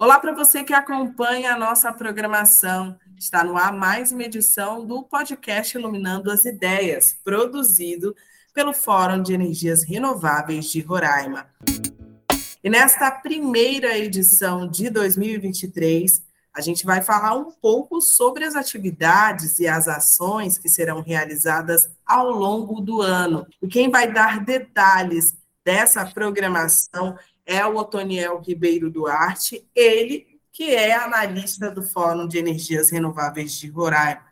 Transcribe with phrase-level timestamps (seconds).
[0.00, 2.98] Olá para você que acompanha a nossa programação.
[3.18, 8.16] Está no ar mais uma edição do podcast Iluminando as Ideias, produzido
[8.54, 11.50] pelo Fórum de Energias Renováveis de Roraima.
[12.64, 16.22] E nesta primeira edição de 2023,
[16.56, 21.90] a gente vai falar um pouco sobre as atividades e as ações que serão realizadas
[22.06, 23.46] ao longo do ano.
[23.60, 27.18] E quem vai dar detalhes dessa programação
[27.50, 33.68] é o Otoniel Ribeiro Duarte, ele que é analista do Fórum de Energias Renováveis de
[33.68, 34.22] Roraima.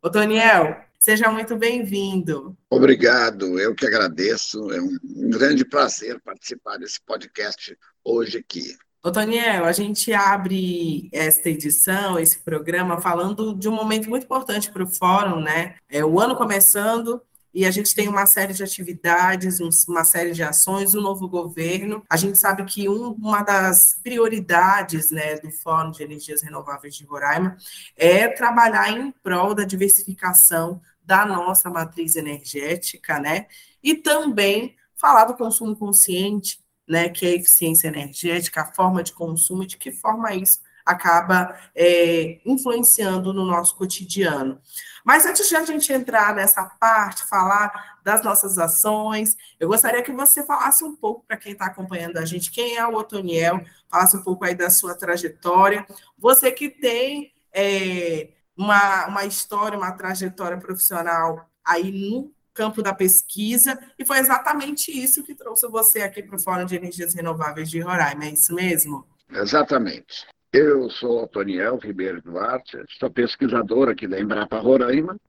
[0.00, 2.56] Otoniel, seja muito bem-vindo.
[2.70, 4.70] Obrigado, eu que agradeço.
[4.70, 4.98] É um
[5.30, 8.76] grande prazer participar desse podcast hoje aqui.
[9.02, 14.84] Otoniel, a gente abre esta edição, esse programa, falando de um momento muito importante para
[14.84, 15.74] o Fórum, né?
[15.90, 17.20] É o ano começando,
[17.54, 21.28] e a gente tem uma série de atividades, uma série de ações, o um novo
[21.28, 22.02] governo.
[22.10, 27.04] A gente sabe que um, uma das prioridades né, do Fórum de Energias Renováveis de
[27.04, 27.56] Roraima
[27.96, 33.46] é trabalhar em prol da diversificação da nossa matriz energética, né?
[33.82, 36.58] E também falar do consumo consciente,
[36.88, 37.08] né?
[37.08, 41.58] Que é a eficiência energética, a forma de consumo e de que forma isso acaba
[41.74, 44.60] é, influenciando no nosso cotidiano.
[45.04, 50.12] Mas antes de a gente entrar nessa parte, falar das nossas ações, eu gostaria que
[50.12, 54.16] você falasse um pouco para quem está acompanhando a gente, quem é o Otoniel, falasse
[54.16, 55.86] um pouco aí da sua trajetória.
[56.18, 63.78] Você que tem é, uma, uma história, uma trajetória profissional aí no campo da pesquisa,
[63.98, 67.80] e foi exatamente isso que trouxe você aqui para o Fórum de Energias Renováveis de
[67.80, 69.04] Roraima, é isso mesmo?
[69.28, 70.26] Exatamente.
[70.56, 75.20] Eu sou Toniel Ribeiro Duarte, sou pesquisador aqui da Embrapa Roraima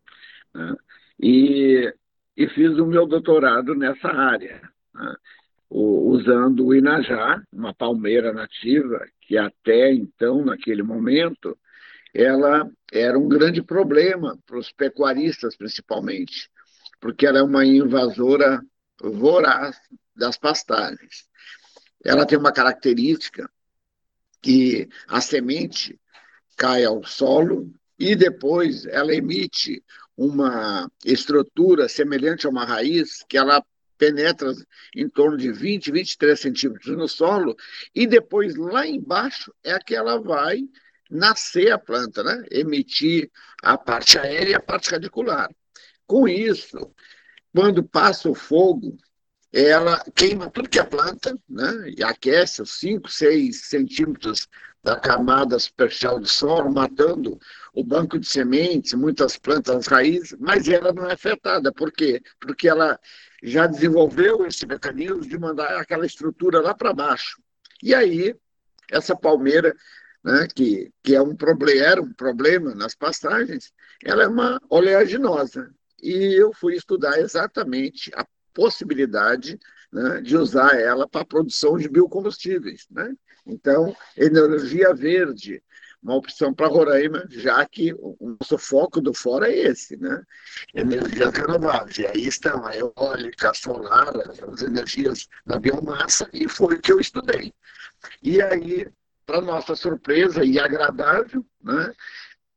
[0.54, 0.76] né,
[1.20, 1.92] e,
[2.38, 4.62] e, fiz o meu doutorado nessa área,
[4.94, 5.16] né,
[5.68, 11.58] usando o Inajá, uma palmeira nativa, que até então, naquele momento,
[12.14, 16.52] ela era um grande problema para os pecuaristas, principalmente,
[17.02, 18.62] porque ela é uma invasora
[19.02, 19.76] voraz
[20.16, 21.28] das pastagens.
[22.04, 23.50] Ela tem uma característica
[24.46, 26.00] que a semente
[26.56, 29.84] cai ao solo e depois ela emite
[30.16, 33.66] uma estrutura semelhante a uma raiz que ela
[33.98, 34.54] penetra
[34.96, 37.56] em torno de 20, 23 centímetros no solo
[37.96, 40.60] e depois lá embaixo é que ela vai
[41.10, 42.44] nascer a planta, né?
[42.52, 43.32] emitir
[43.64, 45.50] a parte aérea e a parte radicular.
[46.06, 46.94] Com isso,
[47.52, 48.96] quando passa o fogo,
[49.56, 51.94] ela queima tudo que é planta, né?
[51.98, 54.50] E aquece os 5, 6 centímetros
[54.84, 57.40] da camada superficial do solo, matando
[57.74, 61.72] o banco de sementes, muitas plantas raízes, mas ela não é afetada.
[61.72, 62.22] Por quê?
[62.38, 63.00] Porque ela
[63.42, 67.42] já desenvolveu esse mecanismo de mandar aquela estrutura lá para baixo.
[67.82, 68.36] E aí,
[68.92, 69.74] essa palmeira,
[70.22, 73.72] né, que, que é um problema, era um problema nas pastagens,
[74.04, 75.74] ela é uma oleaginosa.
[76.04, 79.60] E eu fui estudar exatamente a possibilidade
[79.94, 82.88] né, de usar ela para a produção de biocombustíveis.
[82.90, 83.14] Né?
[83.46, 85.62] Então, energia verde,
[86.02, 90.22] uma opção para Roraima, já que o nosso foco do fora é esse, né?
[90.72, 91.98] Energias renováveis.
[91.98, 94.14] E aí estão a eólica, a solar,
[94.52, 97.52] as energias da biomassa, e foi o que eu estudei.
[98.22, 98.88] E aí,
[99.26, 101.92] para nossa surpresa e agradável, né?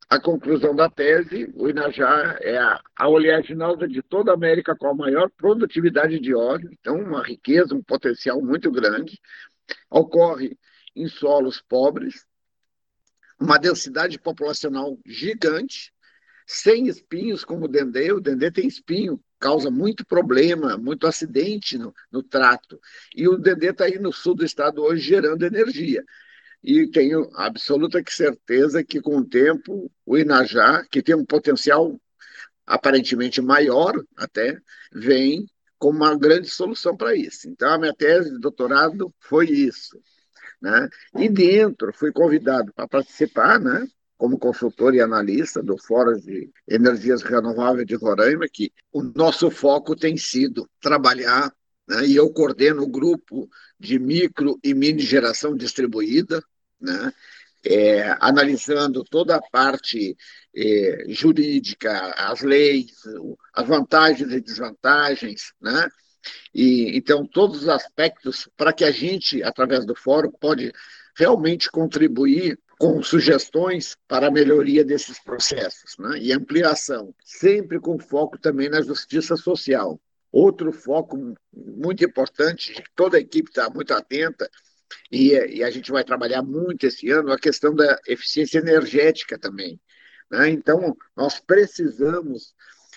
[0.08, 4.88] A conclusão da tese, o Inajá é a, a oleaginosa de toda a América com
[4.88, 9.20] a maior produtividade de óleo, então uma riqueza, um potencial muito grande.
[9.90, 10.56] Ocorre
[10.96, 12.24] em solos pobres,
[13.38, 15.92] uma densidade populacional gigante,
[16.46, 18.10] sem espinhos como o dendê.
[18.10, 22.80] O dendê tem espinho, causa muito problema, muito acidente no, no trato.
[23.14, 26.02] E o dendê está aí no sul do estado hoje gerando energia
[26.62, 31.98] e tenho absoluta certeza que com o tempo o Inajá, que tem um potencial
[32.66, 34.58] aparentemente maior até,
[34.92, 35.46] vem
[35.78, 37.48] como uma grande solução para isso.
[37.48, 39.98] Então, a minha tese de doutorado foi isso.
[40.60, 40.88] Né?
[41.16, 43.86] E dentro, fui convidado para participar, né?
[44.16, 49.94] como consultor e analista do Fórum de Energias Renováveis de Roraima, que o nosso foco
[49.94, 51.52] tem sido trabalhar
[51.88, 52.04] né?
[52.04, 56.42] e eu coordeno o grupo de micro e mini geração distribuída,
[56.80, 57.12] né?
[57.64, 60.16] É, analisando toda a parte
[60.54, 62.92] é, jurídica, as leis,
[63.52, 65.88] as vantagens e desvantagens, né?
[66.54, 70.72] E, então, todos os aspectos para que a gente, através do fórum, pode
[71.16, 76.18] realmente contribuir com sugestões para a melhoria desses processos né?
[76.18, 80.00] e ampliação, sempre com foco também na justiça social.
[80.30, 84.48] Outro foco muito importante, toda a equipe está muito atenta,
[85.10, 89.80] e, e, a gente vai trabalhar muito esse ano a questão da eficiência energética também.
[90.30, 90.50] Né?
[90.50, 92.54] Então, nós precisamos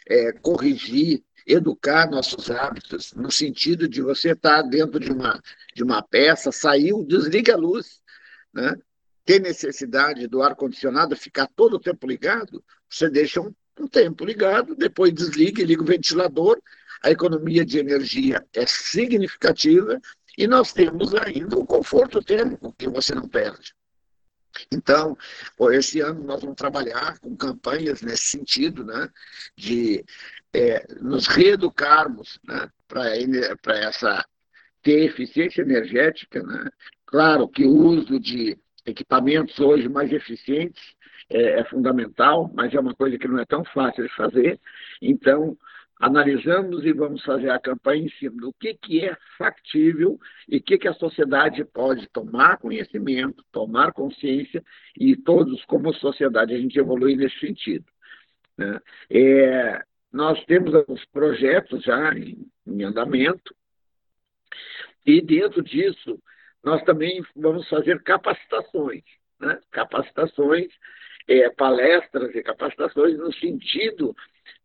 [0.07, 5.41] é, corrigir, educar nossos hábitos, no sentido de você estar dentro de uma,
[5.73, 8.01] de uma peça, saiu, desliga a luz.
[8.53, 8.75] Né?
[9.25, 14.75] Tem necessidade do ar-condicionado ficar todo o tempo ligado, você deixa um, um tempo ligado,
[14.75, 16.61] depois desliga e liga o ventilador,
[17.03, 19.99] a economia de energia é significativa
[20.41, 23.75] e nós temos ainda o conforto térmico que você não perde.
[24.71, 25.15] Então,
[25.71, 29.07] esse ano nós vamos trabalhar com campanhas nesse sentido, né,
[29.55, 30.03] de
[30.51, 34.25] é, nos reeducarmos né, para essa
[34.81, 36.41] ter eficiência energética.
[36.41, 36.69] Né?
[37.05, 40.81] Claro que o uso de equipamentos hoje mais eficientes
[41.29, 44.59] é, é fundamental, mas é uma coisa que não é tão fácil de fazer.
[44.99, 45.55] Então,
[46.01, 50.19] analisamos e vamos fazer a campanha em cima do que, que é factível
[50.49, 54.63] e o que, que a sociedade pode tomar conhecimento, tomar consciência
[54.99, 57.85] e todos, como sociedade, a gente evolui nesse sentido.
[58.57, 58.79] Né?
[59.11, 63.55] É, nós temos alguns projetos já em, em andamento
[65.05, 66.19] e dentro disso
[66.63, 69.03] nós também vamos fazer capacitações,
[69.39, 69.59] né?
[69.71, 70.67] capacitações,
[71.27, 74.15] é, palestras e capacitações no sentido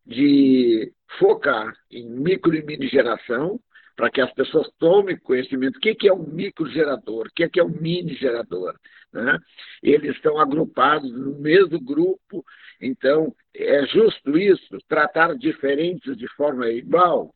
[0.06, 3.61] de focar em micro e mini geração,
[3.97, 5.76] para que as pessoas tomem conhecimento.
[5.76, 7.26] O que é um microgerador?
[7.26, 8.79] O que é um mini gerador?
[9.12, 9.38] Né?
[9.82, 12.44] Eles estão agrupados no mesmo grupo,
[12.81, 17.35] então é justo isso, tratar diferentes de forma igual.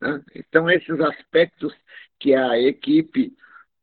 [0.00, 0.22] Né?
[0.34, 1.74] Então, esses aspectos
[2.20, 3.32] que a equipe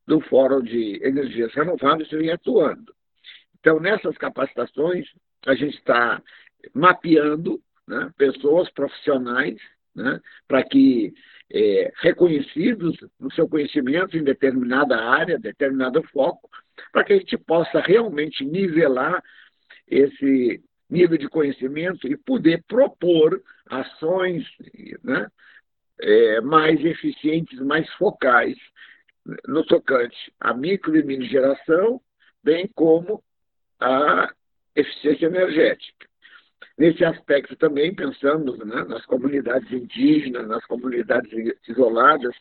[0.05, 2.93] do Fórum de Energias Renováveis vem atuando.
[3.59, 5.07] Então, nessas capacitações,
[5.45, 6.21] a gente está
[6.73, 7.59] mapeando
[7.91, 9.59] né, pessoas profissionais
[9.93, 11.13] né, para que
[11.53, 16.49] é, reconhecidos no seu conhecimento em determinada área, determinado foco,
[16.93, 19.21] para que a gente possa realmente nivelar
[19.85, 24.45] esse nível de conhecimento e poder propor ações
[25.03, 25.27] né,
[25.99, 28.55] é, mais eficientes, mais focais
[29.45, 32.01] no tocante à micro e mini geração,
[32.41, 33.21] bem como
[33.79, 34.33] a
[34.75, 36.10] eficiência energética.
[36.77, 41.31] Nesse aspecto também, pensando né, nas comunidades indígenas, nas comunidades
[41.67, 42.35] isoladas,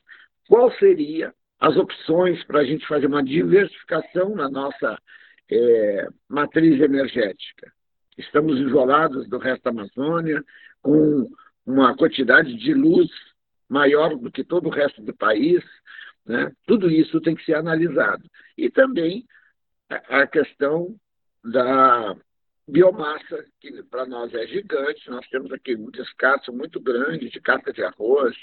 [0.48, 4.98] qual seria as opções para a gente fazer uma diversificação na nossa
[5.50, 7.72] é, matriz energética?
[8.16, 10.44] Estamos isolados do resto da Amazônia,
[10.82, 11.30] com
[11.66, 13.08] uma quantidade de luz
[13.68, 15.62] maior do que todo o resto do país.
[16.26, 16.52] Né?
[16.66, 18.22] Tudo isso tem que ser analisado.
[18.56, 19.24] E também
[19.88, 20.94] a questão
[21.44, 22.14] da
[22.70, 25.10] biomassa, que para nós é gigante.
[25.10, 28.34] Nós temos aqui um descasso muito grande de casca de arroz,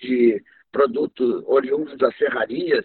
[0.00, 2.84] de produtos oriundos das serrarias,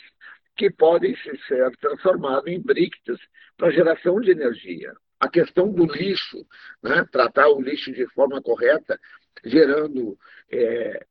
[0.56, 1.16] que podem
[1.48, 3.20] ser transformados em brictas
[3.58, 4.94] para geração de energia.
[5.20, 6.46] A questão do lixo,
[6.82, 7.06] né?
[7.12, 9.00] tratar o lixo de forma correta,
[9.44, 10.18] gerando
[10.52, 11.06] é,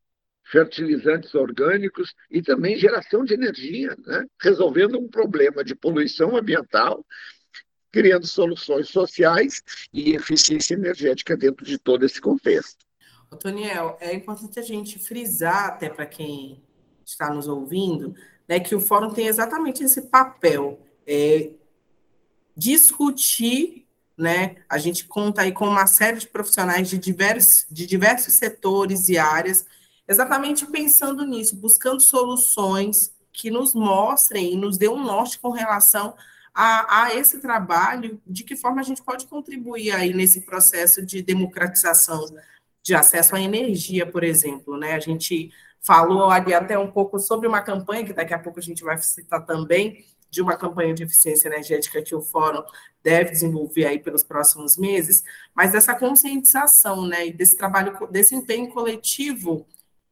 [0.44, 4.24] fertilizantes orgânicos e também geração de energia, né?
[4.40, 7.04] resolvendo um problema de poluição ambiental
[7.92, 9.62] criando soluções sociais
[9.92, 12.84] e eficiência energética dentro de todo esse contexto.
[13.38, 16.62] Toniel, é importante a gente frisar, até para quem
[17.04, 18.14] está nos ouvindo,
[18.48, 21.50] né, que o fórum tem exatamente esse papel, é,
[22.56, 23.86] discutir,
[24.16, 29.08] né, a gente conta aí com uma série de profissionais de diversos, de diversos setores
[29.08, 29.64] e áreas,
[30.06, 36.14] exatamente pensando nisso, buscando soluções que nos mostrem e nos dê um norte com relação
[36.54, 41.22] a, a, esse trabalho, de que forma a gente pode contribuir aí nesse processo de
[41.22, 42.26] democratização
[42.82, 44.94] de acesso à energia, por exemplo, né?
[44.94, 48.62] A gente falou ali até um pouco sobre uma campanha, que daqui a pouco a
[48.62, 52.64] gente vai citar também, de uma campanha de eficiência energética que o Fórum
[53.02, 55.22] deve desenvolver aí pelos próximos meses,
[55.54, 59.66] mas dessa conscientização, né, e desse trabalho, desse empenho coletivo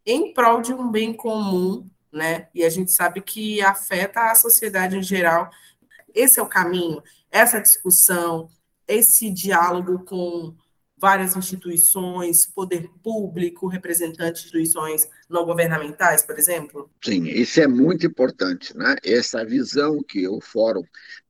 [0.05, 4.97] em prol de um bem comum, né, e a gente sabe que afeta a sociedade
[4.97, 5.49] em geral,
[6.15, 8.49] esse é o caminho, essa discussão,
[8.87, 10.55] esse diálogo com
[11.01, 16.91] várias instituições, poder público, representantes de instituições não governamentais, por exemplo?
[17.03, 18.97] Sim, isso é muito importante, né?
[19.03, 20.83] Essa visão que o fórum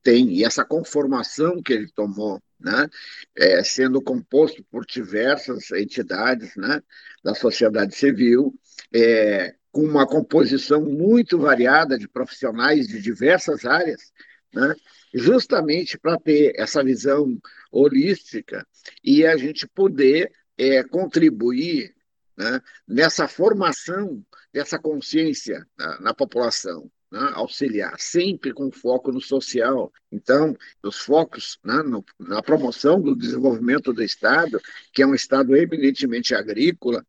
[0.03, 2.89] tem e essa conformação que ele tomou, né?
[3.33, 6.81] É, sendo composto por diversas entidades, né?
[7.23, 8.53] Da sociedade civil,
[8.93, 14.11] é, com uma composição muito variada de profissionais de diversas áreas,
[14.53, 14.75] né?
[15.13, 17.37] justamente para ter essa visão
[17.71, 18.65] holística
[19.03, 21.93] e a gente poder é, contribuir
[22.37, 26.89] né, nessa formação dessa consciência na, na população.
[27.11, 29.91] né, auxiliar, sempre com foco no social.
[30.09, 34.61] Então, os focos né, no, na promoção do desenvolvimento do Estado,
[34.93, 37.05] que é um Estado eminentemente agrícola,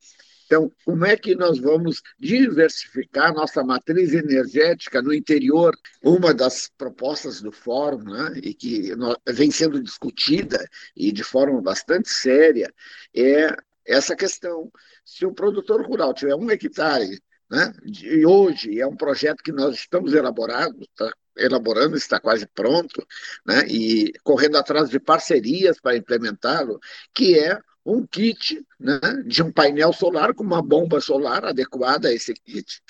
[0.53, 5.75] então, como é que nós vamos diversificar nossa matriz energética no interior?
[6.03, 8.93] Uma das propostas do fórum, né, e que
[9.27, 10.63] vem sendo discutida
[10.95, 12.71] e de forma bastante séria,
[13.17, 13.57] é
[13.87, 14.71] essa questão.
[15.07, 17.19] Se o produtor rural tiver um hectare,
[17.51, 23.03] né, e hoje é um projeto que nós estamos elaborando, tá, elaborando, está quase pronto,
[23.47, 26.79] né, e correndo atrás de parcerias para implementá-lo,
[27.15, 32.13] que é um kit né, de um painel solar com uma bomba solar adequada a
[32.13, 32.81] esse kit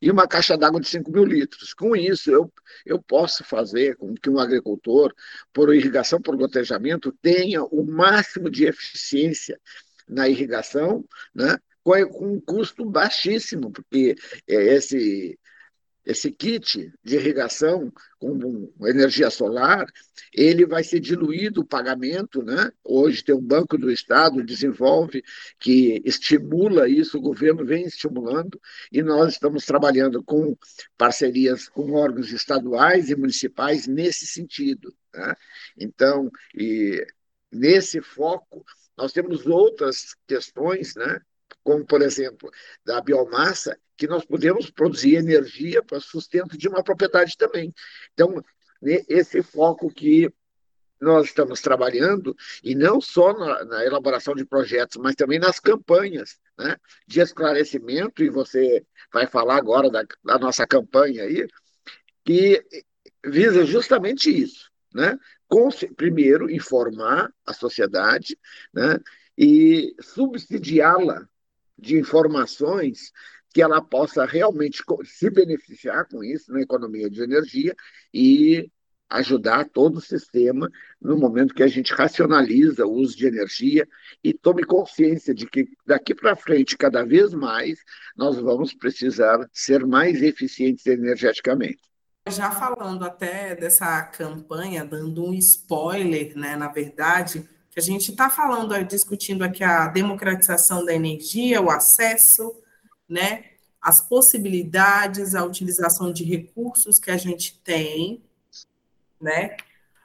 [0.00, 1.74] e uma caixa d'água de 5 mil litros.
[1.74, 2.52] Com isso, eu,
[2.84, 5.14] eu posso fazer com que um agricultor,
[5.52, 9.60] por irrigação, por gotejamento, tenha o máximo de eficiência
[10.08, 14.16] na irrigação, né, com um custo baixíssimo, porque
[14.48, 15.38] é, esse
[16.06, 19.86] esse kit de irrigação com energia solar,
[20.32, 22.70] ele vai ser diluído o pagamento, né?
[22.84, 25.22] Hoje tem um Banco do Estado, desenvolve,
[25.58, 28.60] que estimula isso, o governo vem estimulando,
[28.92, 30.56] e nós estamos trabalhando com
[30.96, 34.94] parcerias com órgãos estaduais e municipais nesse sentido.
[35.12, 35.34] Né?
[35.76, 37.04] Então, e
[37.50, 38.64] nesse foco,
[38.96, 41.20] nós temos outras questões, né?
[41.66, 42.48] Como, por exemplo,
[42.84, 47.74] da biomassa, que nós podemos produzir energia para sustento de uma propriedade também.
[48.14, 48.40] Então,
[48.80, 50.32] esse foco que
[51.00, 56.38] nós estamos trabalhando, e não só na, na elaboração de projetos, mas também nas campanhas
[56.56, 61.48] né, de esclarecimento, e você vai falar agora da, da nossa campanha aí,
[62.24, 62.64] que
[63.26, 64.70] visa justamente isso.
[64.94, 65.18] Né?
[65.48, 68.38] Com, primeiro, informar a sociedade
[68.72, 69.00] né,
[69.36, 71.28] e subsidiá-la
[71.78, 73.12] de informações
[73.52, 77.74] que ela possa realmente se beneficiar com isso na economia de energia
[78.12, 78.70] e
[79.08, 80.68] ajudar todo o sistema
[81.00, 83.86] no momento que a gente racionaliza o uso de energia
[84.22, 87.78] e tome consciência de que daqui para frente, cada vez mais,
[88.16, 91.80] nós vamos precisar ser mais eficientes energeticamente.
[92.28, 98.30] Já falando até dessa campanha, dando um spoiler, né, na verdade, que a gente está
[98.30, 102.56] falando, discutindo aqui a democratização da energia, o acesso,
[103.06, 103.44] né,
[103.82, 108.24] as possibilidades, a utilização de recursos que a gente tem,
[109.20, 109.58] né?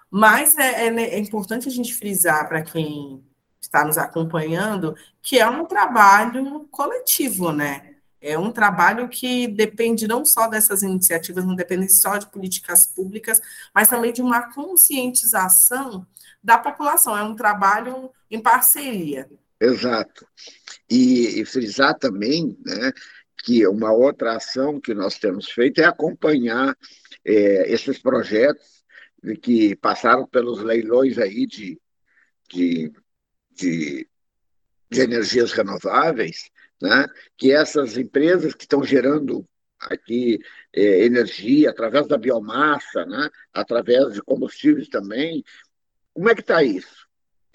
[0.10, 3.24] Mas é, é, é importante a gente frisar para quem
[3.62, 7.91] está nos acompanhando que é um trabalho coletivo, né?
[8.22, 13.42] É um trabalho que depende não só dessas iniciativas, não depende só de políticas públicas,
[13.74, 16.06] mas também de uma conscientização
[16.44, 17.18] da população.
[17.18, 19.28] É um trabalho em parceria.
[19.60, 20.28] Exato.
[20.90, 22.92] E, e frisar também né,
[23.44, 26.78] que uma outra ação que nós temos feito é acompanhar
[27.26, 28.82] é, esses projetos
[29.42, 31.80] que passaram pelos leilões aí de,
[32.52, 32.92] de,
[33.52, 34.08] de,
[34.90, 36.50] de energias renováveis,
[36.82, 37.08] né,
[37.38, 39.48] que essas empresas que estão gerando
[39.80, 40.40] aqui
[40.74, 45.44] é, energia através da biomassa, né, através de combustíveis também,
[46.14, 47.01] como é que está isso?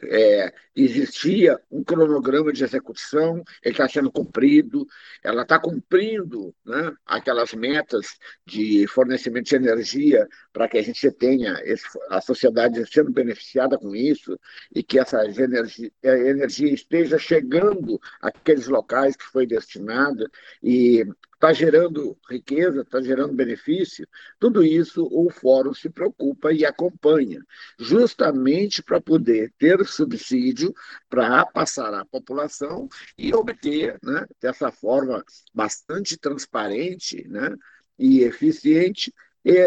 [0.02, 4.86] É, existia um cronograma de execução, ele está sendo cumprido,
[5.24, 11.58] ela está cumprindo né, aquelas metas de fornecimento de energia para que a gente tenha
[11.64, 14.38] esse, a sociedade sendo beneficiada com isso
[14.74, 20.30] e que essa energia, energia esteja chegando àqueles locais que foi destinada
[20.62, 27.40] e está gerando riqueza, está gerando benefício, tudo isso o fórum se preocupa e acompanha,
[27.78, 30.74] justamente para poder ter subsídio
[31.08, 35.22] para passar à população e obter, né, dessa forma
[35.54, 37.54] bastante transparente né,
[37.98, 39.12] e eficiente,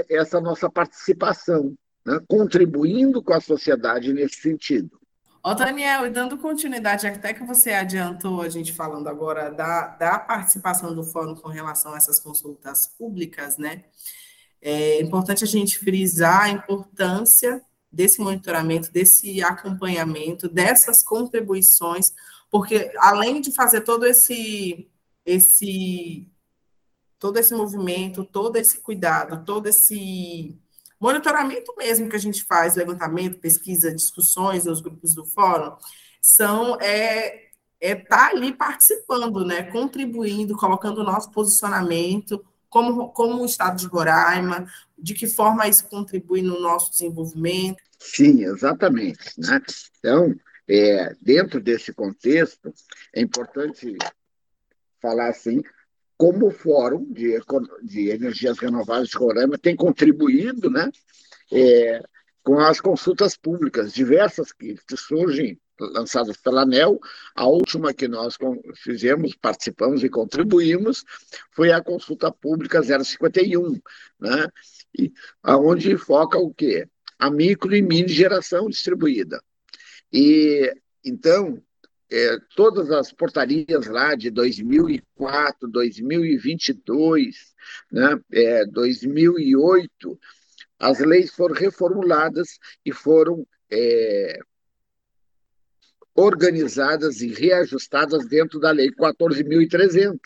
[0.09, 4.98] essa nossa participação, né, contribuindo com a sociedade nesse sentido.
[5.41, 10.19] Ó, Daniel, e dando continuidade, até que você adiantou a gente falando agora da, da
[10.19, 13.85] participação do fórum com relação a essas consultas públicas, né?
[14.61, 22.13] É importante a gente frisar a importância desse monitoramento, desse acompanhamento, dessas contribuições,
[22.51, 24.89] porque além de fazer todo esse
[25.25, 26.27] esse
[27.17, 30.59] todo esse movimento, todo esse cuidado, todo esse
[30.99, 35.75] Monitoramento mesmo que a gente faz, levantamento, pesquisa, discussões nos grupos do fórum,
[36.21, 37.49] são é
[37.81, 43.87] é tá ali participando, né, contribuindo, colocando o nosso posicionamento, como, como o Estado de
[43.87, 47.81] Roraima, de que forma isso contribui no nosso desenvolvimento.
[47.97, 49.33] Sim, exatamente.
[49.37, 49.61] Né?
[49.97, 50.35] Então,
[50.67, 52.73] é, dentro desse contexto,
[53.13, 53.97] é importante
[55.01, 55.61] falar assim
[56.19, 57.39] como o Fórum de,
[57.81, 60.91] de Energias Renováveis de Roraima tem contribuído né,
[61.49, 62.03] é,
[62.43, 66.99] com as consultas públicas, diversas que surgem lançadas pela ANEL.
[67.33, 68.37] A última que nós
[68.75, 71.05] fizemos, participamos e contribuímos,
[71.53, 73.79] foi a consulta pública 051,
[74.19, 74.49] né?
[74.99, 75.13] E,
[75.45, 76.85] onde foca o quê?
[77.17, 79.41] A micro e mini geração distribuída.
[80.11, 80.69] E
[81.05, 81.63] então,
[82.11, 87.53] é, todas as portarias lá de 2004, 2022,
[87.91, 90.19] né, é, 2008,
[90.79, 94.39] as leis foram reformuladas e foram é,
[96.15, 100.17] organizadas e reajustadas dentro da Lei 14.300.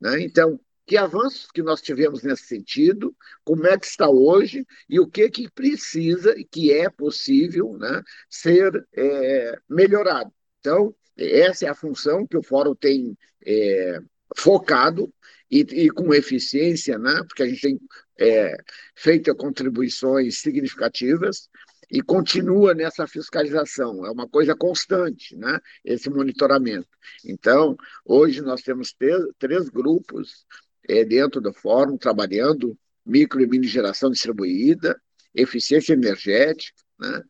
[0.00, 0.20] Né?
[0.22, 5.06] Então, que avanços que nós tivemos nesse sentido, como é que está hoje e o
[5.06, 10.32] que que precisa e que é possível né, ser é, melhorado.
[10.64, 13.14] Então, essa é a função que o Fórum tem
[13.46, 13.98] é,
[14.34, 15.12] focado
[15.50, 17.78] e, e, com eficiência, né, porque a gente tem
[18.18, 18.56] é,
[18.94, 21.50] feito contribuições significativas
[21.90, 24.06] e continua nessa fiscalização.
[24.06, 25.60] É uma coisa constante, né?
[25.84, 26.88] esse monitoramento.
[27.22, 30.46] Então, hoje nós temos três, três grupos
[30.88, 34.98] é, dentro do fórum trabalhando micro e mini geração distribuída,
[35.34, 37.22] eficiência energética, né?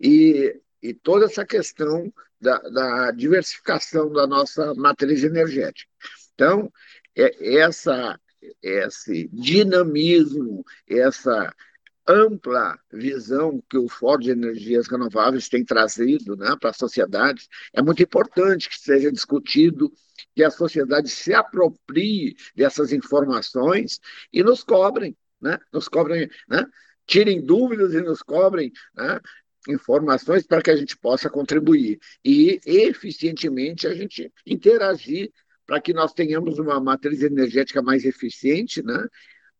[0.00, 5.90] e, e toda essa questão da, da diversificação da nossa matriz energética.
[6.34, 6.70] Então,
[7.16, 8.20] é, essa,
[8.62, 11.54] esse dinamismo, essa
[12.06, 17.82] ampla visão que o Fórum de Energias Renováveis tem trazido né, para a sociedade, é
[17.82, 19.92] muito importante que seja discutido,
[20.34, 24.00] que a sociedade se aproprie dessas informações
[24.32, 26.64] e nos cobrem, né, nos cobrem, né,
[27.06, 29.20] tirem dúvidas e nos cobrem né,
[29.68, 35.30] informações para que a gente possa contribuir e eficientemente a gente interagir
[35.66, 39.06] para que nós tenhamos uma matriz energética mais eficiente, né?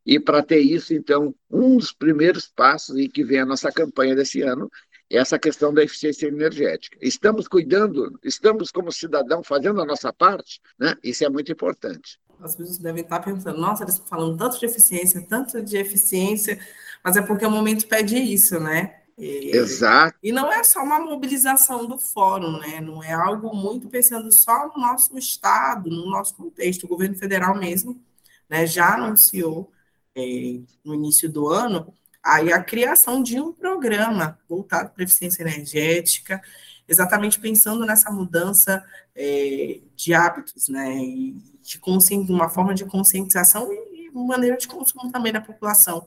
[0.04, 4.14] E para ter isso, então, um dos primeiros passos e que vem a nossa campanha
[4.14, 4.70] desse ano
[5.10, 6.96] é essa questão da eficiência energética.
[7.00, 10.94] Estamos cuidando, estamos como cidadão fazendo a nossa parte, né?
[11.02, 12.20] Isso é muito importante.
[12.40, 16.60] As pessoas devem estar pensando, nossa, eles falando tanto de eficiência, tanto de eficiência,
[17.02, 19.05] mas é porque o momento pede isso, né?
[19.18, 20.18] Exato.
[20.22, 22.80] E não é só uma mobilização do fórum, né?
[22.80, 26.84] Não é algo muito pensando só no nosso estado, no nosso contexto.
[26.84, 28.00] O governo federal mesmo
[28.48, 29.72] né, já anunciou
[30.14, 36.42] é, no início do ano aí a criação de um programa voltado para eficiência energética,
[36.88, 40.96] exatamente pensando nessa mudança é, de hábitos, né?
[40.96, 46.06] E de uma forma de conscientização e maneira de consumo também da população.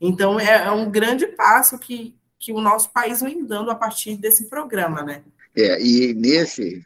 [0.00, 4.16] Então, é, é um grande passo que, que o nosso país vem dando a partir
[4.16, 5.22] desse programa, né?
[5.56, 6.84] É, e nesse,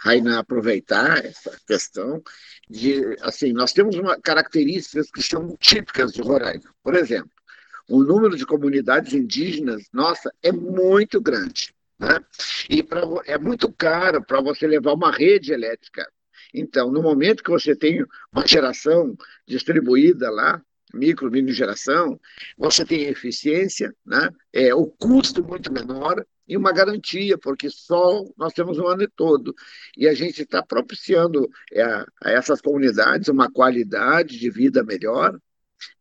[0.00, 2.22] Raina, aproveitar essa questão
[2.68, 6.64] de, assim, nós temos uma, características que são típicas de Roraima.
[6.82, 7.30] Por exemplo,
[7.88, 11.74] o número de comunidades indígenas, nossa, é muito grande.
[11.98, 12.18] Né?
[12.68, 16.10] E pra, é muito caro para você levar uma rede elétrica.
[16.52, 20.62] Então, no momento que você tem uma geração distribuída lá,
[20.94, 22.18] micro, mini geração,
[22.56, 24.28] você tem eficiência, né?
[24.52, 29.54] é, o custo muito menor e uma garantia, porque sol nós temos o ano todo.
[29.96, 35.38] E a gente está propiciando é, a essas comunidades uma qualidade de vida melhor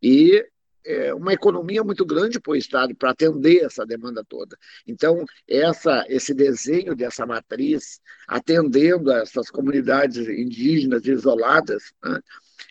[0.02, 0.46] e
[0.86, 4.58] é, uma economia muito grande para o Estado para atender essa demanda toda.
[4.86, 12.20] Então, essa, esse desenho dessa matriz, atendendo a essas comunidades indígenas isoladas, né,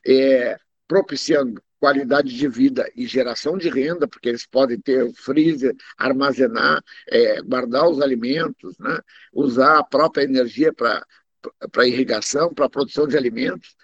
[0.07, 6.81] é, propiciando qualidade de vida e geração de renda, porque eles podem ter freezer, armazenar,
[7.09, 9.01] é, guardar os alimentos, né?
[9.33, 11.05] usar a própria energia para
[11.85, 13.75] irrigação, para produção de alimentos.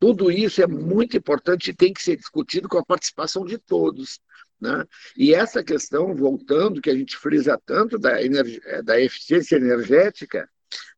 [0.00, 4.20] Tudo isso é muito importante e tem que ser discutido com a participação de todos.
[4.58, 4.86] Né?
[5.14, 10.48] E essa questão, voltando, que a gente frisa tanto da, energia, da eficiência energética,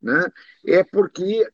[0.00, 0.30] né?
[0.64, 1.44] é porque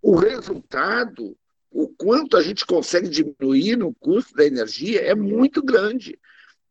[0.00, 1.36] o resultado
[1.74, 6.16] o quanto a gente consegue diminuir no custo da energia é muito grande.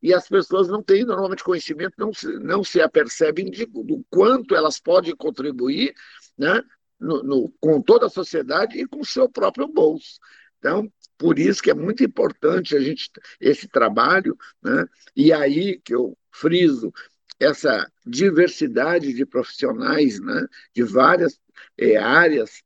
[0.01, 4.55] E as pessoas não têm normalmente conhecimento, não se, não se apercebem de, do quanto
[4.55, 5.93] elas podem contribuir
[6.37, 6.63] né,
[6.97, 10.19] no, no, com toda a sociedade e com o seu próprio bolso.
[10.57, 13.11] Então, por isso que é muito importante a gente
[13.41, 14.85] esse trabalho, né?
[15.13, 16.93] E aí que eu friso
[17.37, 20.47] essa diversidade de profissionais, né?
[20.73, 21.37] De várias
[21.77, 22.61] é, áreas,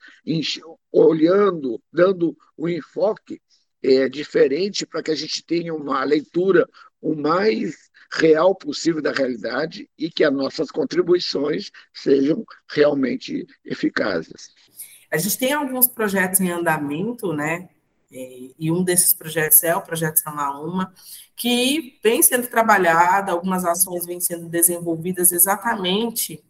[1.06, 3.42] olhando, dando um enfoque
[3.84, 6.68] é, diferente para que a gente tenha uma leitura
[7.02, 14.50] o mais real possível da realidade e que as nossas contribuições sejam realmente eficazes.
[15.12, 17.70] A gente tem alguns projetos em andamento, né?
[18.12, 20.94] É, e um desses projetos é o projeto Samaúma,
[21.36, 26.44] que vem sendo trabalhado, algumas ações vêm sendo desenvolvidas exatamente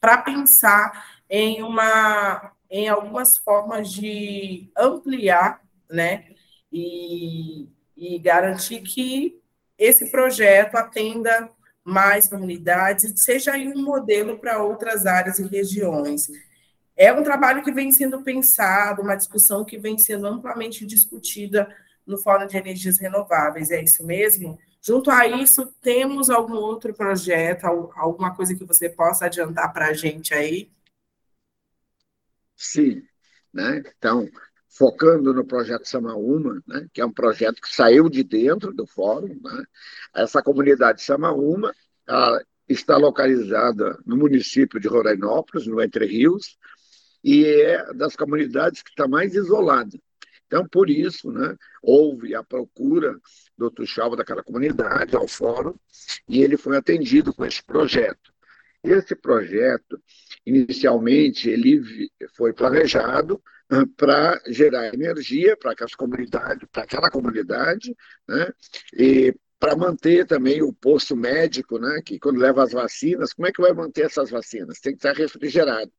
[0.00, 6.26] para pensar em uma em algumas formas de ampliar, né,
[6.72, 9.40] e, e garantir que
[9.76, 11.50] esse projeto atenda
[11.82, 16.28] mais comunidades e seja um modelo para outras áreas e regiões.
[16.96, 21.68] É um trabalho que vem sendo pensado, uma discussão que vem sendo amplamente discutida
[22.06, 24.58] no Fórum de Energias Renováveis, é isso mesmo?
[24.82, 29.92] Junto a isso, temos algum outro projeto, alguma coisa que você possa adiantar para a
[29.92, 30.70] gente aí?
[32.62, 33.02] Sim,
[33.54, 33.82] né?
[33.96, 34.28] Então,
[34.68, 36.86] focando no projeto Samaúma, né?
[36.92, 39.64] que é um projeto que saiu de dentro do fórum, né?
[40.14, 41.74] essa comunidade Samaúma
[42.68, 46.58] está localizada no município de Rorainópolis, no Entre Rios,
[47.24, 49.98] e é das comunidades que está mais isolada.
[50.46, 53.18] Então, por isso, né, houve a procura
[53.56, 55.74] do Tuxalva daquela comunidade ao fórum
[56.28, 58.30] e ele foi atendido com esse projeto.
[58.82, 60.00] Esse projeto,
[60.46, 61.82] inicialmente, ele
[62.36, 63.42] foi planejado
[63.96, 67.94] para gerar energia para aquelas comunidades, para aquela comunidade,
[68.28, 68.52] né,
[68.92, 73.52] e para manter também o posto médico, né, que quando leva as vacinas, como é
[73.52, 74.80] que vai manter essas vacinas?
[74.80, 75.92] Tem que estar refrigerado.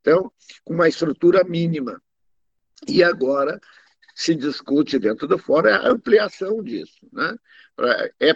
[0.00, 0.30] Então,
[0.62, 2.00] com uma estrutura mínima.
[2.86, 3.58] E agora
[4.16, 7.06] se discute dentro do fórum a ampliação disso.
[7.12, 7.36] Né?
[8.18, 8.32] É,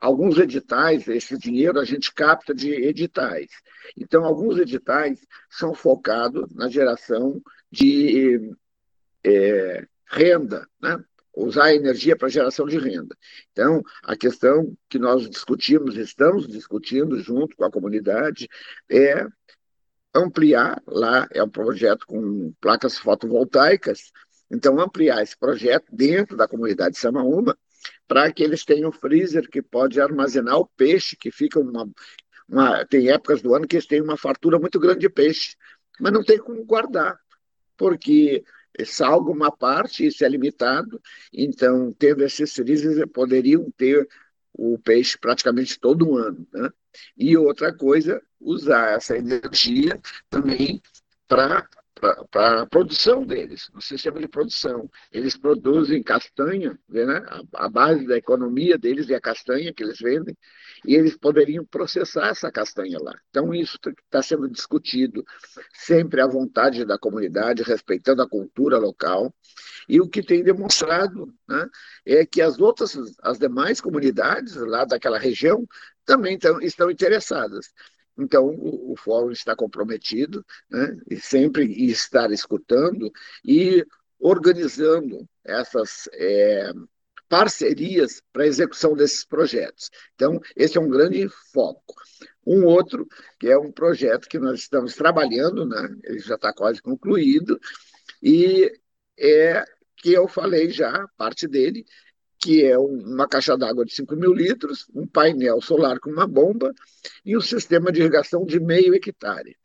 [0.00, 3.50] alguns editais, esse dinheiro a gente capta de editais.
[3.94, 5.20] Então, alguns editais
[5.50, 8.54] são focados na geração de
[9.22, 11.04] é, renda, né?
[11.36, 13.14] usar a energia para geração de renda.
[13.52, 18.48] Então, a questão que nós discutimos, estamos discutindo junto com a comunidade,
[18.90, 19.26] é
[20.14, 24.10] ampliar lá, é um projeto com placas fotovoltaicas,
[24.52, 27.56] então ampliar esse projeto dentro da comunidade de Samaúma,
[28.06, 31.88] para que eles tenham freezer que pode armazenar o peixe, que fica uma,
[32.46, 35.56] uma, tem épocas do ano que eles têm uma fartura muito grande de peixe,
[35.98, 37.18] mas não tem como guardar,
[37.76, 38.44] porque
[38.84, 41.00] salga uma parte, isso é limitado,
[41.32, 44.06] então, tendo esses freezers, poderiam ter
[44.52, 46.46] o peixe praticamente todo ano.
[46.52, 46.70] Né?
[47.16, 50.82] E outra coisa, usar essa energia também
[51.26, 51.66] para
[52.30, 54.90] para a produção deles, no sistema de produção.
[55.12, 57.22] Eles produzem castanha, né?
[57.28, 60.36] a, a, base da economia deles é a castanha que eles vendem,
[60.84, 63.14] e eles poderiam processar essa castanha lá.
[63.30, 65.24] Então, isso está sendo discutido
[65.72, 69.32] sempre à vontade da comunidade, respeitando a cultura local.
[69.88, 71.68] E o que tem demonstrado né,
[72.04, 75.64] é que as outras, as demais comunidades lá daquela região
[76.04, 77.72] também tão, estão interessadas.
[78.18, 83.10] Então, o, o fórum está comprometido, né, e sempre estar escutando
[83.44, 83.84] e
[84.20, 86.72] organizando essas é,
[87.28, 89.90] parcerias para a execução desses projetos.
[90.14, 91.94] Então, esse é um grande foco.
[92.46, 93.06] Um outro,
[93.38, 97.58] que é um projeto que nós estamos trabalhando, né, ele já está quase concluído,
[98.22, 98.70] e
[99.18, 99.64] é
[99.96, 101.84] que eu falei já, parte dele,
[102.42, 106.74] que é uma caixa d'água de 5 mil litros, um painel solar com uma bomba
[107.24, 109.56] e um sistema de irrigação de meio hectare.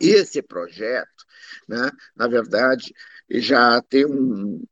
[0.00, 1.24] Esse projeto,
[1.68, 2.94] né, na verdade,
[3.30, 4.64] já tem um,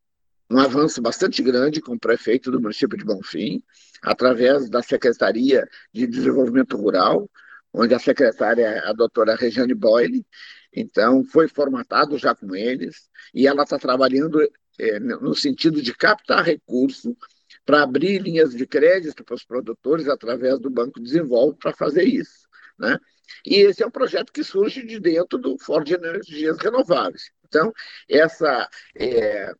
[0.50, 3.62] um avanço bastante grande com o prefeito do município de Bonfim,
[4.02, 7.28] através da Secretaria de Desenvolvimento Rural,
[7.74, 10.24] onde a secretária é a doutora Regiane Boyle,
[10.72, 14.40] então foi formatado já com eles, e ela está trabalhando
[14.78, 17.16] é, no sentido de captar recurso
[17.64, 22.48] para abrir linhas de crédito para os produtores através do Banco Desenvolve para fazer isso.
[22.78, 22.98] Né?
[23.44, 27.30] E esse é um projeto que surge de dentro do Fórum de Energias Renováveis.
[27.46, 27.72] Então,
[28.08, 29.52] essa é,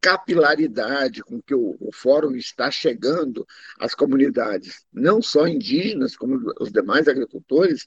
[0.00, 3.46] capilaridade com que o, o, fórum está chegando
[3.78, 7.86] às comunidades, não só indígenas, como os demais agricultores,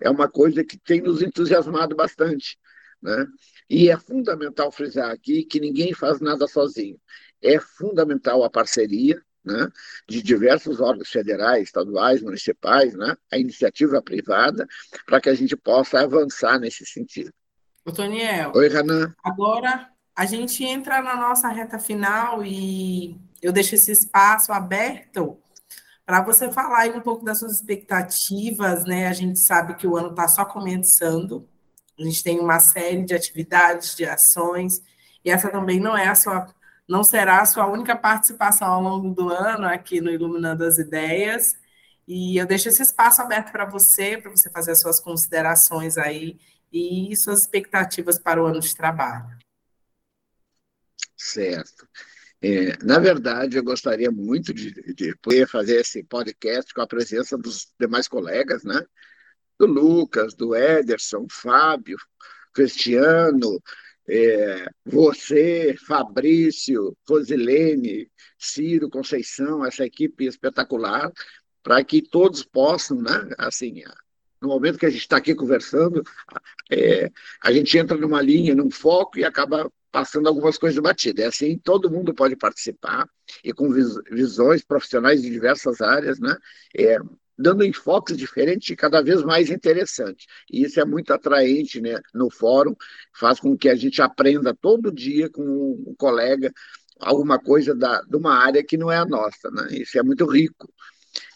[0.00, 2.56] é uma coisa que tem nos entusiasmado bastante.
[3.02, 3.26] Né?
[3.68, 6.98] E é fundamental frisar aqui que ninguém faz nada sozinho.
[7.42, 9.68] É fundamental a parceria né,
[10.08, 14.66] de diversos órgãos federais, estaduais, municipais, né, a iniciativa privada,
[15.06, 17.32] para que a gente possa avançar nesse sentido.
[17.84, 18.52] Ô, Toniel.
[18.54, 19.14] Oi, Renan.
[19.22, 25.38] Agora a gente entra na nossa reta final e eu deixo esse espaço aberto
[26.04, 29.08] para você falar um pouco das suas expectativas, né?
[29.08, 31.48] A gente sabe que o ano está só começando,
[31.98, 34.82] a gente tem uma série de atividades, de ações,
[35.24, 36.46] e essa também não é a sua,
[36.88, 41.56] não será a sua única participação ao longo do ano aqui no Iluminando as Ideias.
[42.06, 46.38] E eu deixo esse espaço aberto para você, para você fazer as suas considerações aí
[46.72, 49.36] e suas expectativas para o ano de trabalho.
[51.16, 51.88] Certo.
[52.40, 57.36] É, na verdade, eu gostaria muito de, de, poder fazer esse podcast com a presença
[57.36, 58.80] dos demais colegas, né?
[59.58, 61.96] Do Lucas, do Ederson, Fábio,
[62.52, 63.60] Cristiano,
[64.08, 71.10] é, você, Fabrício, Rosilene, Ciro, Conceição, essa equipe espetacular,
[71.62, 73.82] para que todos possam, né, assim,
[74.40, 76.02] no momento que a gente está aqui conversando,
[76.70, 77.10] é,
[77.42, 81.24] a gente entra numa linha, num foco e acaba passando algumas coisas batidas.
[81.24, 83.08] É assim, todo mundo pode participar
[83.42, 83.70] e com
[84.10, 86.36] visões profissionais de diversas áreas, né?
[86.76, 86.98] É,
[87.38, 90.26] dando enfoques diferentes e cada vez mais interessantes.
[90.50, 92.74] E isso é muito atraente né, no fórum,
[93.12, 96.52] faz com que a gente aprenda todo dia com um colega
[97.00, 99.50] alguma coisa da, de uma área que não é a nossa.
[99.50, 99.68] Né?
[99.72, 100.72] Isso é muito rico.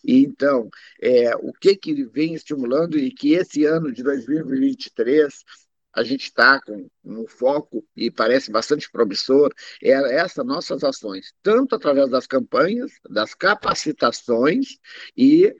[0.05, 0.69] E, então,
[1.01, 5.45] é, o que, que vem estimulando e que esse ano de 2023
[5.93, 11.75] a gente está com um foco e parece bastante promissor, é essas nossas ações, tanto
[11.75, 14.79] através das campanhas, das capacitações
[15.17, 15.53] e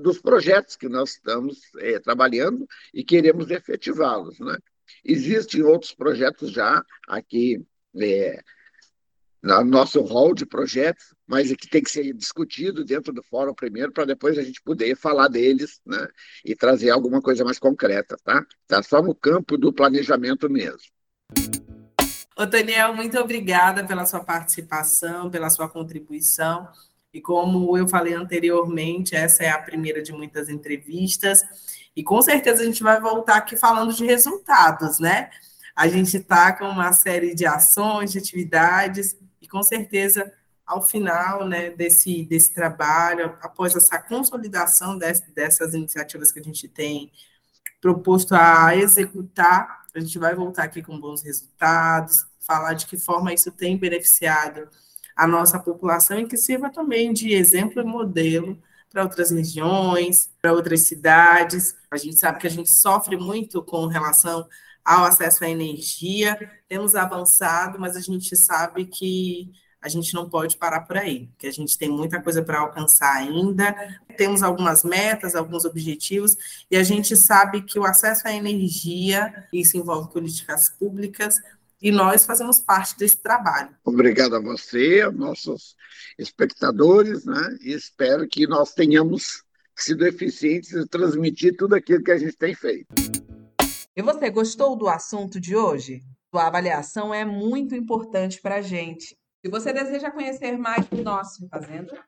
[0.00, 4.38] dos projetos que nós estamos é, trabalhando e queremos efetivá-los.
[4.40, 4.58] Né?
[5.04, 7.64] Existem outros projetos já aqui
[8.00, 8.40] é,
[9.42, 13.92] no nosso hall de projetos, mas que tem que ser discutido dentro do fórum primeiro,
[13.92, 16.08] para depois a gente poder falar deles né?
[16.44, 18.16] e trazer alguma coisa mais concreta.
[18.24, 18.44] Tá?
[18.66, 20.90] Tá só no campo do planejamento mesmo.
[22.36, 26.68] Ô, Daniel, muito obrigada pela sua participação, pela sua contribuição.
[27.12, 31.42] E como eu falei anteriormente, essa é a primeira de muitas entrevistas.
[31.96, 35.30] E com certeza a gente vai voltar aqui falando de resultados, né?
[35.74, 40.32] A gente está com uma série de ações, de atividades, e com certeza,
[40.66, 46.68] ao final né, desse, desse trabalho, após essa consolidação desse, dessas iniciativas que a gente
[46.68, 47.10] tem
[47.80, 53.32] proposto a executar, a gente vai voltar aqui com bons resultados, falar de que forma
[53.32, 54.68] isso tem beneficiado
[55.18, 58.56] a nossa população e que sirva também de exemplo e modelo
[58.88, 61.74] para outras regiões, para outras cidades.
[61.90, 64.46] A gente sabe que a gente sofre muito com relação
[64.84, 69.50] ao acesso à energia, temos avançado, mas a gente sabe que
[69.82, 73.16] a gente não pode parar por aí, que a gente tem muita coisa para alcançar
[73.16, 73.74] ainda,
[74.16, 76.36] temos algumas metas, alguns objetivos,
[76.70, 81.40] e a gente sabe que o acesso à energia, isso envolve políticas públicas,
[81.80, 83.74] e nós fazemos parte desse trabalho.
[83.84, 85.76] Obrigado a você, aos nossos
[86.18, 87.58] espectadores, né?
[87.60, 89.44] e espero que nós tenhamos
[89.76, 92.88] sido eficientes em transmitir tudo aquilo que a gente tem feito.
[93.96, 96.04] E você gostou do assunto de hoje?
[96.30, 99.16] Sua avaliação é muito importante para a gente.
[99.44, 102.04] Se você deseja conhecer mais do nosso Fazenda,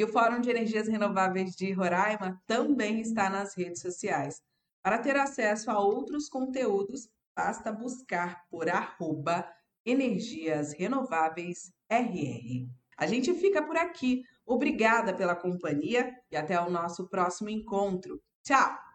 [0.00, 4.40] e o Fórum de Energias Renováveis de Roraima também está nas redes sociais.
[4.82, 7.06] Para ter acesso a outros conteúdos,
[7.40, 9.50] basta buscar por arroba
[9.84, 12.68] Energias Renováveis RR.
[12.98, 14.22] A gente fica por aqui.
[14.44, 18.20] Obrigada pela companhia e até o nosso próximo encontro.
[18.42, 18.89] Tchau!